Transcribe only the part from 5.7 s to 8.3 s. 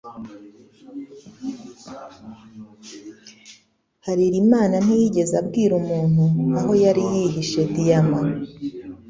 umuntu aho yari yihishe diyama.